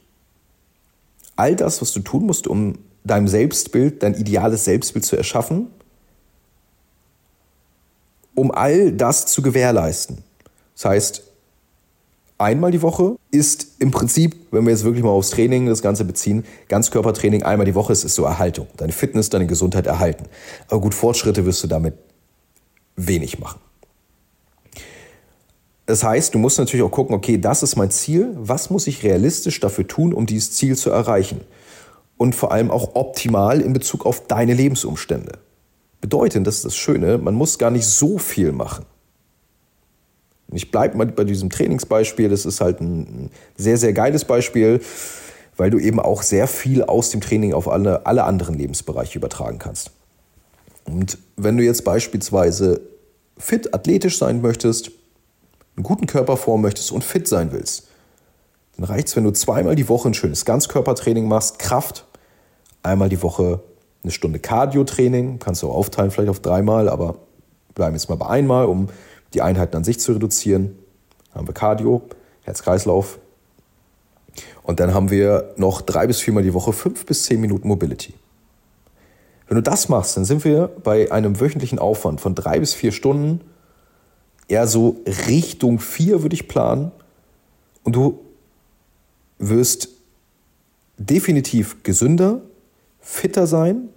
[1.36, 5.68] all das, was du tun musst, um deinem Selbstbild, dein ideales Selbstbild zu erschaffen,
[8.34, 10.24] um all das zu gewährleisten.
[10.74, 11.29] Das heißt,
[12.40, 16.04] einmal die Woche ist im Prinzip, wenn wir jetzt wirklich mal aufs Training das Ganze
[16.04, 18.66] beziehen, Ganzkörpertraining einmal die Woche ist, ist so Erhaltung.
[18.76, 20.24] Deine Fitness, deine Gesundheit erhalten.
[20.68, 21.94] Aber gut, Fortschritte wirst du damit
[22.96, 23.60] wenig machen.
[25.86, 28.32] Das heißt, du musst natürlich auch gucken, okay, das ist mein Ziel.
[28.36, 31.40] Was muss ich realistisch dafür tun, um dieses Ziel zu erreichen?
[32.16, 35.38] Und vor allem auch optimal in Bezug auf deine Lebensumstände.
[36.00, 38.86] Bedeutet, das ist das Schöne, man muss gar nicht so viel machen.
[40.52, 42.28] Ich bleibe mal bei diesem Trainingsbeispiel.
[42.28, 44.80] Das ist halt ein sehr, sehr geiles Beispiel,
[45.56, 49.58] weil du eben auch sehr viel aus dem Training auf alle, alle anderen Lebensbereiche übertragen
[49.58, 49.90] kannst.
[50.84, 52.80] Und wenn du jetzt beispielsweise
[53.38, 54.90] fit, athletisch sein möchtest,
[55.76, 57.88] einen guten Körperform möchtest und fit sein willst,
[58.76, 62.06] dann reicht es, wenn du zweimal die Woche ein schönes Ganzkörpertraining machst, Kraft,
[62.82, 63.60] einmal die Woche
[64.02, 67.16] eine Stunde Cardio-Training, kannst du auch aufteilen vielleicht auf dreimal, aber
[67.74, 68.88] bleiben jetzt mal bei einmal, um
[69.34, 70.78] die Einheiten an sich zu reduzieren.
[71.28, 72.02] Dann haben wir Cardio,
[72.42, 73.18] Herz-Kreislauf.
[74.62, 78.14] Und dann haben wir noch drei bis viermal die Woche fünf bis zehn Minuten Mobility.
[79.48, 82.92] Wenn du das machst, dann sind wir bei einem wöchentlichen Aufwand von drei bis vier
[82.92, 83.40] Stunden,
[84.46, 86.92] eher so Richtung vier würde ich planen.
[87.82, 88.20] Und du
[89.38, 89.88] wirst
[90.98, 92.42] definitiv gesünder,
[93.00, 93.88] fitter sein.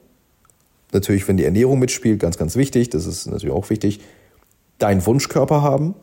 [0.91, 2.89] Natürlich, wenn die Ernährung mitspielt, ganz, ganz wichtig.
[2.89, 3.99] Das ist natürlich auch wichtig
[4.83, 5.95] deinen Wunschkörper haben.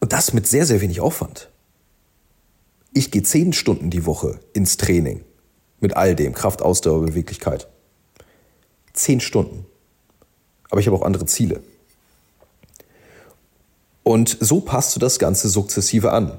[0.00, 1.50] Und das mit sehr, sehr wenig Aufwand.
[2.92, 5.24] Ich gehe zehn Stunden die Woche ins Training.
[5.80, 7.68] Mit all dem, Kraft, Ausdauer, Beweglichkeit.
[8.92, 9.66] Zehn Stunden.
[10.70, 11.62] Aber ich habe auch andere Ziele.
[14.02, 16.38] Und so passt du das Ganze sukzessive an.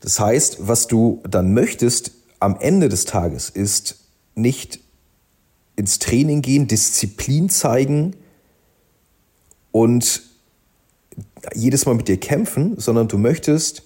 [0.00, 3.96] Das heißt, was du dann möchtest am Ende des Tages ist
[4.34, 4.80] nicht
[5.76, 8.16] ins Training gehen, Disziplin zeigen,
[9.76, 10.22] und
[11.52, 13.82] jedes Mal mit dir kämpfen, sondern du möchtest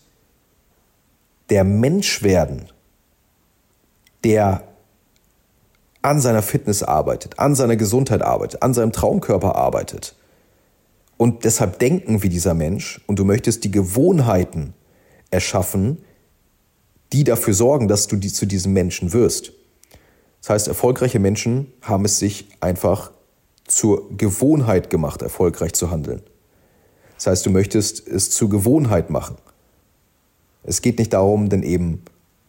[1.49, 2.69] der Mensch werden,
[4.23, 4.63] der
[6.01, 10.15] an seiner Fitness arbeitet, an seiner Gesundheit arbeitet, an seinem Traumkörper arbeitet
[11.17, 14.75] und deshalb denken wie dieser Mensch und du möchtest die Gewohnheiten
[15.33, 15.99] erschaffen,
[17.13, 19.55] die dafür sorgen, dass du die, zu diesem Menschen wirst.
[20.41, 23.11] Das heißt, erfolgreiche Menschen haben es sich einfach
[23.71, 26.23] zur Gewohnheit gemacht, erfolgreich zu handeln.
[27.17, 29.37] Das heißt, du möchtest es zur Gewohnheit machen.
[30.63, 32.03] Es geht nicht darum, denn eben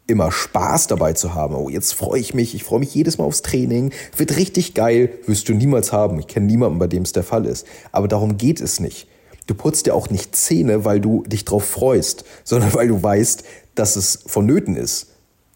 [0.08, 1.56] immer Spaß dabei zu haben.
[1.56, 5.10] Oh, jetzt freue ich mich, ich freue mich jedes Mal aufs Training, wird richtig geil,
[5.26, 6.20] wirst du niemals haben.
[6.20, 7.66] Ich kenne niemanden, bei dem es der Fall ist.
[7.92, 9.08] Aber darum geht es nicht.
[9.48, 13.44] Du putzt dir auch nicht Zähne, weil du dich drauf freust, sondern weil du weißt,
[13.76, 15.08] dass es vonnöten ist,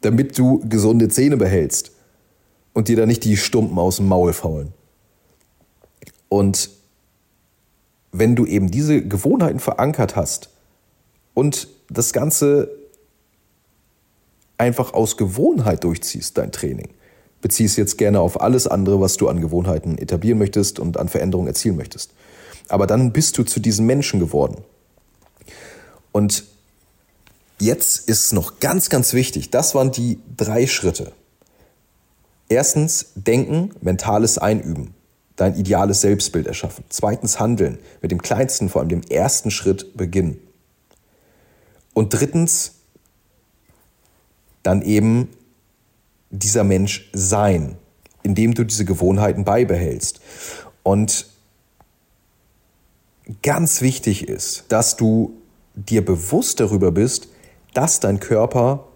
[0.02, 1.92] damit du gesunde Zähne behältst
[2.74, 4.74] und dir da nicht die Stumpen aus dem Maul faulen.
[6.30, 6.70] Und
[8.12, 10.50] wenn du eben diese Gewohnheiten verankert hast
[11.34, 12.70] und das Ganze
[14.58, 16.90] einfach aus Gewohnheit durchziehst, dein Training,
[17.42, 21.48] beziehst jetzt gerne auf alles andere, was du an Gewohnheiten etablieren möchtest und an Veränderungen
[21.48, 22.12] erzielen möchtest.
[22.70, 24.64] Aber dann bist du zu diesem Menschen geworden.
[26.12, 26.46] Und
[27.60, 31.12] jetzt ist noch ganz, ganz wichtig, das waren die drei Schritte.
[32.50, 34.95] Erstens, denken, mentales Einüben,
[35.36, 36.84] dein ideales Selbstbild erschaffen.
[36.90, 40.40] Zweitens, handeln, mit dem kleinsten, vor allem dem ersten Schritt beginnen.
[41.94, 42.74] Und drittens,
[44.64, 45.30] dann eben
[46.32, 47.78] dieser Mensch sein,
[48.24, 50.20] indem du diese Gewohnheiten beibehältst.
[50.84, 51.28] Und
[53.44, 55.38] ganz wichtig ist, dass du
[55.76, 57.28] dir bewusst darüber bist,
[57.74, 58.88] dass dein Körper,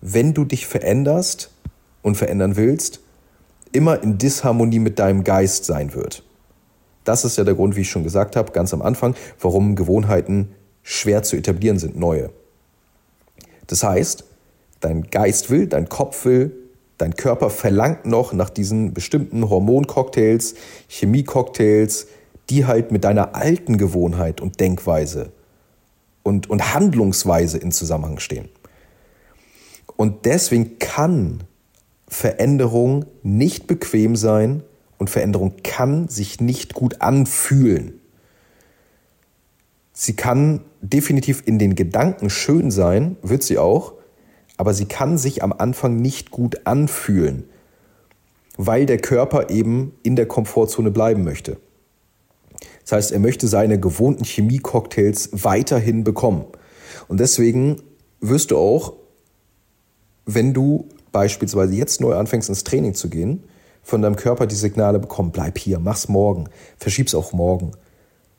[0.00, 1.50] wenn du dich veränderst
[2.02, 3.00] und verändern willst,
[3.72, 6.24] immer in Disharmonie mit deinem Geist sein wird.
[7.04, 10.54] Das ist ja der Grund, wie ich schon gesagt habe, ganz am Anfang, warum Gewohnheiten
[10.82, 12.30] schwer zu etablieren sind, neue.
[13.66, 14.24] Das heißt,
[14.80, 16.54] dein Geist will, dein Kopf will,
[16.98, 20.54] dein Körper verlangt noch nach diesen bestimmten Hormoncocktails,
[20.88, 22.08] Chemiecocktails,
[22.50, 25.32] die halt mit deiner alten Gewohnheit und Denkweise
[26.22, 28.48] und, und Handlungsweise in Zusammenhang stehen.
[29.96, 31.44] Und deswegen kann
[32.08, 34.62] Veränderung nicht bequem sein
[34.96, 38.00] und Veränderung kann sich nicht gut anfühlen.
[39.92, 43.94] Sie kann definitiv in den Gedanken schön sein, wird sie auch,
[44.56, 47.44] aber sie kann sich am Anfang nicht gut anfühlen,
[48.56, 51.58] weil der Körper eben in der Komfortzone bleiben möchte.
[52.82, 56.44] Das heißt, er möchte seine gewohnten Chemie-Cocktails weiterhin bekommen.
[57.06, 57.82] Und deswegen
[58.20, 58.94] wirst du auch,
[60.24, 63.44] wenn du beispielsweise jetzt neu anfängst ins Training zu gehen,
[63.82, 67.72] von deinem Körper die Signale bekommen, bleib hier, mach's morgen, verschieb's auch morgen.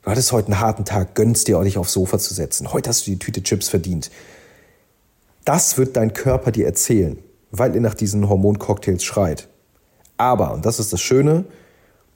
[0.04, 2.72] Du hattest heute einen harten Tag, gönnst dir auch nicht aufs Sofa zu setzen.
[2.72, 4.12] Heute hast du die Tüte Chips verdient.
[5.46, 7.18] Das wird dein Körper dir erzählen,
[7.52, 9.48] weil er nach diesen Hormoncocktails schreit.
[10.18, 11.46] Aber, und das ist das Schöne,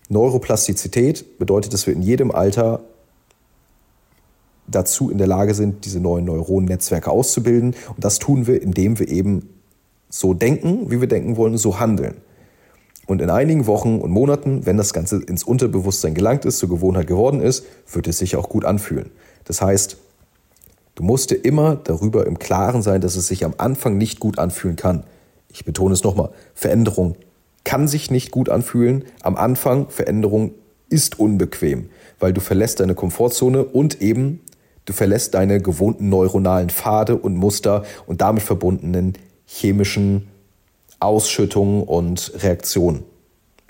[0.09, 2.81] Neuroplastizität bedeutet, dass wir in jedem Alter
[4.67, 7.75] dazu in der Lage sind, diese neuen Neuronennetzwerke auszubilden.
[7.95, 9.49] Und das tun wir, indem wir eben
[10.13, 12.13] so denken, wie wir denken wollen, so handeln.
[13.07, 17.07] Und in einigen Wochen und Monaten, wenn das Ganze ins Unterbewusstsein gelangt ist, zur Gewohnheit
[17.07, 19.09] geworden ist, wird es sich auch gut anfühlen.
[19.45, 19.97] Das heißt,
[20.93, 24.37] du musst dir immer darüber im Klaren sein, dass es sich am Anfang nicht gut
[24.37, 25.03] anfühlen kann.
[25.51, 27.15] Ich betone es nochmal, Veränderung
[27.63, 29.05] kann sich nicht gut anfühlen.
[29.23, 30.51] Am Anfang, Veränderung
[30.89, 34.41] ist unbequem, weil du verlässt deine Komfortzone und eben
[34.85, 39.13] du verlässt deine gewohnten neuronalen Pfade und Muster und damit verbundenen
[39.45, 40.27] chemischen
[41.03, 43.03] Ausschüttungen und Reaktionen,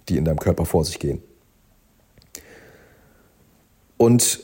[0.07, 1.21] die in deinem Körper vor sich gehen.
[3.97, 4.41] Und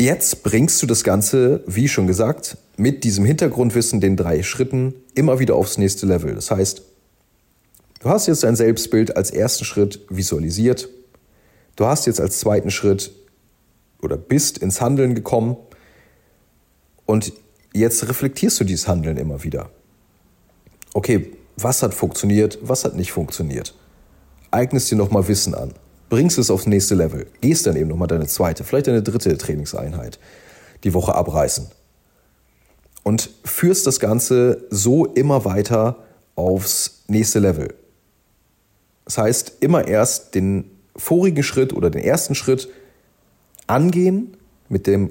[0.00, 5.40] jetzt bringst du das Ganze, wie schon gesagt, mit diesem Hintergrundwissen, den drei Schritten, immer
[5.40, 6.34] wieder aufs nächste Level.
[6.34, 6.82] Das heißt,
[8.00, 10.88] du hast jetzt dein Selbstbild als ersten Schritt visualisiert.
[11.74, 13.10] Du hast jetzt als zweiten Schritt
[14.00, 15.56] oder bist ins Handeln gekommen.
[17.06, 17.32] Und
[17.72, 19.70] jetzt reflektierst du dieses Handeln immer wieder
[20.94, 23.74] okay, was hat funktioniert, was hat nicht funktioniert.
[24.50, 25.74] Eignest dir nochmal Wissen an.
[26.08, 27.26] Bringst es aufs nächste Level.
[27.40, 30.18] Gehst dann eben nochmal deine zweite, vielleicht deine dritte Trainingseinheit
[30.84, 31.66] die Woche abreißen.
[33.02, 35.96] Und führst das Ganze so immer weiter
[36.34, 37.74] aufs nächste Level.
[39.04, 42.68] Das heißt, immer erst den vorigen Schritt oder den ersten Schritt
[43.66, 44.36] angehen
[44.68, 45.10] mit dem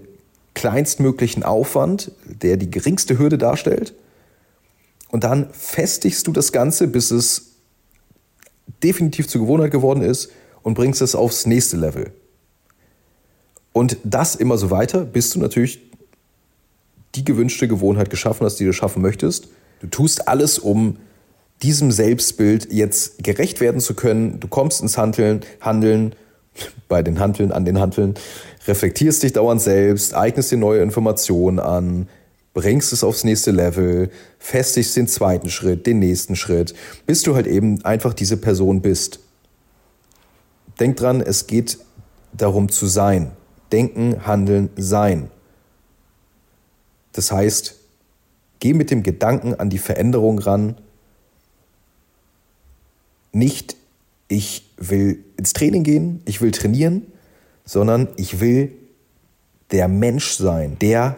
[0.53, 3.93] kleinstmöglichen Aufwand, der die geringste Hürde darstellt
[5.09, 7.53] und dann festigst du das Ganze, bis es
[8.83, 10.29] definitiv zur Gewohnheit geworden ist
[10.63, 12.11] und bringst es aufs nächste Level.
[13.73, 15.79] Und das immer so weiter, bis du natürlich
[17.15, 19.49] die gewünschte Gewohnheit geschaffen hast, die du schaffen möchtest.
[19.79, 20.97] Du tust alles, um
[21.63, 24.39] diesem Selbstbild jetzt gerecht werden zu können.
[24.39, 26.13] Du kommst ins Handeln, Handeln,
[26.87, 28.15] bei den Handeln, an den Handeln,
[28.67, 32.07] reflektierst dich dauernd selbst, eignest dir neue Informationen an,
[32.53, 36.73] bringst es aufs nächste Level, festigst den zweiten Schritt, den nächsten Schritt,
[37.05, 39.19] bis du halt eben einfach diese Person bist.
[40.79, 41.77] Denk dran, es geht
[42.33, 43.31] darum zu sein.
[43.71, 45.29] Denken, handeln, sein.
[47.13, 47.75] Das heißt,
[48.60, 50.77] geh mit dem Gedanken an die Veränderung ran.
[53.31, 53.75] Nicht,
[54.27, 57.08] ich will ins Training gehen, ich will trainieren,
[57.65, 58.71] sondern ich will
[59.71, 61.17] der Mensch sein, der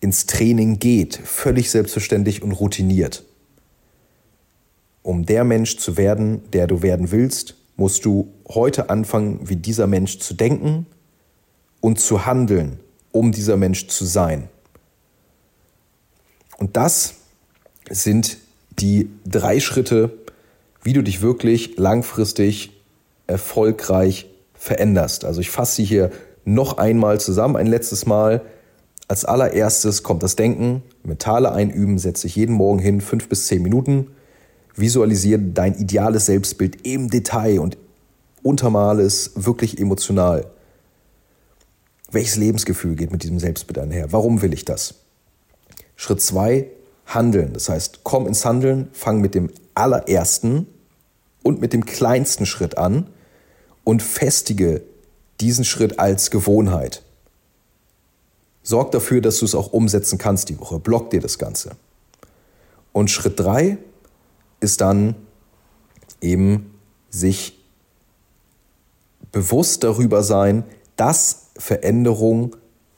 [0.00, 3.24] ins Training geht, völlig selbstverständlich und routiniert.
[5.02, 9.86] Um der Mensch zu werden, der du werden willst, musst du heute anfangen, wie dieser
[9.86, 10.86] Mensch zu denken
[11.80, 12.80] und zu handeln,
[13.12, 14.48] um dieser Mensch zu sein.
[16.58, 17.14] Und das
[17.88, 18.38] sind
[18.78, 20.12] die drei Schritte,
[20.82, 22.72] wie du dich wirklich langfristig
[23.26, 25.24] erfolgreich veränderst.
[25.24, 26.10] Also ich fasse sie hier
[26.44, 28.42] noch einmal zusammen, ein letztes Mal.
[29.08, 33.62] Als allererstes kommt das Denken, mentale Einüben, setze dich jeden Morgen hin, fünf bis zehn
[33.62, 34.08] Minuten,
[34.76, 37.78] visualisiere dein ideales Selbstbild im Detail und
[38.42, 40.50] untermale es wirklich emotional.
[42.10, 44.12] Welches Lebensgefühl geht mit diesem Selbstbild einher?
[44.12, 44.96] Warum will ich das?
[45.96, 46.68] Schritt zwei,
[47.06, 47.54] handeln.
[47.54, 50.66] Das heißt, komm ins Handeln, fang mit dem allerersten
[51.42, 53.08] und mit dem kleinsten Schritt an
[53.84, 54.82] und festige
[55.40, 57.02] diesen Schritt als Gewohnheit.
[58.68, 60.78] Sorg dafür, dass du es auch umsetzen kannst die Woche.
[60.78, 61.70] Block dir das Ganze.
[62.92, 63.78] Und Schritt drei
[64.60, 65.14] ist dann
[66.20, 66.74] eben
[67.08, 67.64] sich
[69.32, 70.64] bewusst darüber sein,
[70.96, 72.56] dass Veränderung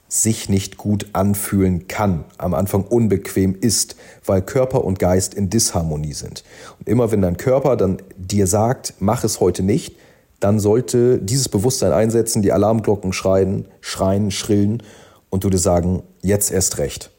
[0.09, 3.95] sich nicht gut anfühlen kann, am Anfang unbequem ist,
[4.25, 6.43] weil Körper und Geist in Disharmonie sind.
[6.79, 9.95] Und immer wenn dein Körper dann dir sagt, mach es heute nicht,
[10.41, 14.83] dann sollte dieses Bewusstsein einsetzen, die Alarmglocken schreien, schreien, schrillen
[15.31, 17.09] und du dir sagen, jetzt erst recht.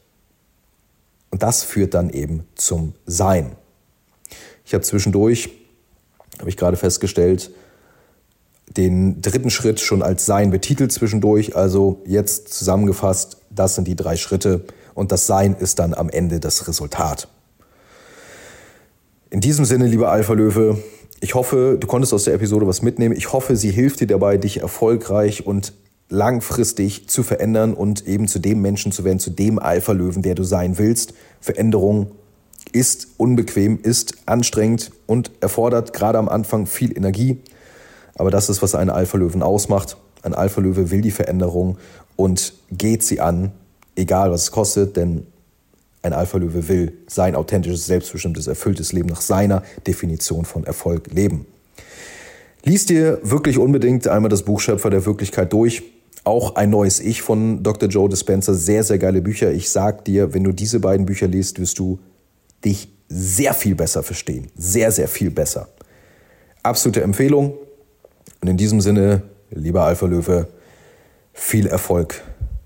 [1.29, 3.57] Und das führt dann eben zum Sein.
[4.63, 5.49] Ich habe zwischendurch,
[6.39, 7.51] habe ich gerade festgestellt,
[8.77, 11.55] den dritten Schritt schon als Sein betitelt zwischendurch.
[11.55, 16.39] Also jetzt zusammengefasst, das sind die drei Schritte und das Sein ist dann am Ende
[16.39, 17.27] das Resultat.
[19.31, 20.77] In diesem Sinne, lieber Alpha Löwe,
[21.19, 23.15] ich hoffe, du konntest aus der Episode was mitnehmen.
[23.15, 25.73] Ich hoffe, sie hilft dir dabei, dich erfolgreich und
[26.13, 30.43] langfristig zu verändern und eben zu dem Menschen zu werden, zu dem Alpha-Löwen, der du
[30.43, 31.15] sein willst.
[31.41, 32.11] Veränderung
[32.71, 37.39] ist unbequem, ist anstrengend und erfordert gerade am Anfang viel Energie.
[38.15, 39.97] Aber das ist, was einen Alpha-Löwen ausmacht.
[40.21, 41.77] Ein Alpha-Löwe will die Veränderung
[42.15, 43.51] und geht sie an,
[43.95, 45.25] egal was es kostet, denn
[46.03, 51.47] ein Alpha-Löwe will sein authentisches, selbstbestimmtes, erfülltes Leben nach seiner Definition von Erfolg leben.
[52.63, 55.83] Lies dir wirklich unbedingt einmal das Buch Schöpfer der Wirklichkeit durch.
[56.23, 57.89] Auch ein neues Ich von Dr.
[57.89, 58.53] Joe Dispenza.
[58.53, 59.51] Sehr, sehr geile Bücher.
[59.51, 61.99] Ich sag dir, wenn du diese beiden Bücher liest, wirst du
[62.63, 64.47] dich sehr viel besser verstehen.
[64.55, 65.67] Sehr, sehr viel besser.
[66.63, 67.53] Absolute Empfehlung.
[68.41, 70.47] Und in diesem Sinne, lieber Alpha Löwe,
[71.33, 72.23] viel Erfolg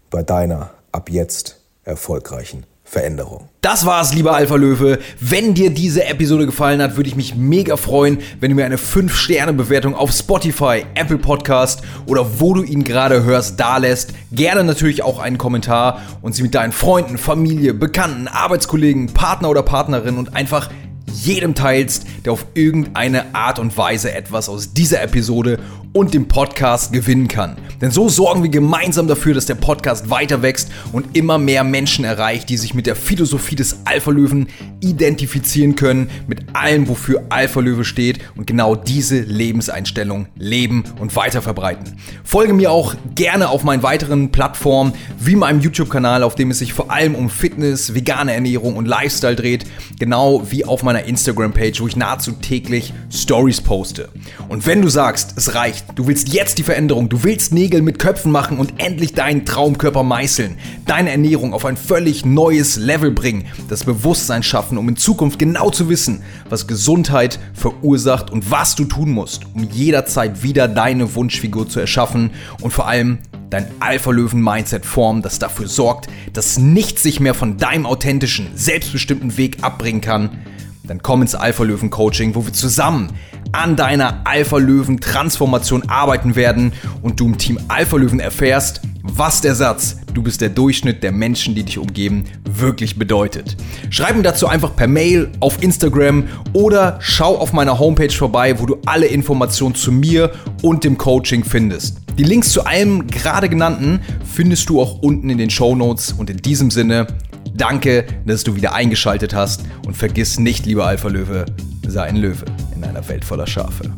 [0.10, 3.50] bei deiner ab jetzt erfolgreichen Veränderung.
[3.60, 5.00] Das war's, lieber Alpha Löwe.
[5.20, 8.78] Wenn dir diese Episode gefallen hat, würde ich mich mega freuen, wenn du mir eine
[8.78, 14.14] 5-Sterne-Bewertung auf Spotify, Apple Podcast oder wo du ihn gerade hörst, da lässt.
[14.32, 19.64] Gerne natürlich auch einen Kommentar und sie mit deinen Freunden, Familie, Bekannten, Arbeitskollegen, Partner oder
[19.64, 20.70] Partnerin und einfach
[21.12, 25.60] jedem teilst, der auf irgendeine Art und Weise etwas aus dieser Episode
[25.94, 27.58] und dem Podcast gewinnen kann.
[27.82, 32.06] Denn so sorgen wir gemeinsam dafür, dass der Podcast weiter wächst und immer mehr Menschen
[32.06, 34.48] erreicht, die sich mit der Philosophie des Alpha-Löwen
[34.80, 41.98] identifizieren können, mit allem, wofür Alpha-Löwe steht und genau diese Lebenseinstellung leben und weiter verbreiten.
[42.24, 46.74] Folge mir auch gerne auf meinen weiteren Plattformen, wie meinem YouTube-Kanal, auf dem es sich
[46.74, 49.66] vor allem um Fitness, vegane Ernährung und Lifestyle dreht,
[50.00, 54.10] genau wie auf meiner Instagram-Page, wo ich nahezu täglich Stories poste.
[54.50, 58.00] Und wenn du sagst, es reicht, Du willst jetzt die Veränderung, du willst Nägel mit
[58.00, 63.46] Köpfen machen und endlich deinen Traumkörper meißeln, deine Ernährung auf ein völlig neues Level bringen,
[63.70, 68.86] das Bewusstsein schaffen, um in Zukunft genau zu wissen, was Gesundheit verursacht und was du
[68.86, 73.20] tun musst, um jederzeit wieder deine Wunschfigur zu erschaffen und vor allem
[73.50, 79.64] dein Alpha-Löwen-Mindset formen, das dafür sorgt, dass nichts sich mehr von deinem authentischen, selbstbestimmten Weg
[79.64, 80.42] abbringen kann,
[80.88, 83.12] dann komm ins Alpha-Löwen-Coaching, wo wir zusammen
[83.52, 90.22] an deiner Alpha-Löwen-Transformation arbeiten werden und du im Team Alpha-Löwen erfährst, was der Satz, du
[90.22, 93.56] bist der Durchschnitt der Menschen, die dich umgeben, wirklich bedeutet.
[93.90, 98.66] Schreib mir dazu einfach per Mail auf Instagram oder schau auf meiner Homepage vorbei, wo
[98.66, 100.32] du alle Informationen zu mir
[100.62, 102.00] und dem Coaching findest.
[102.18, 106.30] Die Links zu allem gerade genannten findest du auch unten in den Show Notes und
[106.30, 107.08] in diesem Sinne,
[107.54, 111.46] danke, dass du wieder eingeschaltet hast und vergiss nicht, lieber Alpha Löwe,
[111.88, 112.46] sei ein Löwe
[112.76, 113.92] in einer Welt voller Schafe.